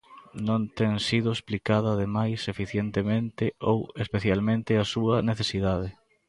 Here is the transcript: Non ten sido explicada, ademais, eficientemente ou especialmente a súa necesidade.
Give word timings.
Non 0.47 0.61
ten 0.77 0.91
sido 1.07 1.29
explicada, 1.33 1.89
ademais, 1.91 2.39
eficientemente 2.53 3.45
ou 3.71 3.79
especialmente 4.03 4.71
a 4.75 4.85
súa 4.93 5.15
necesidade. 5.29 5.89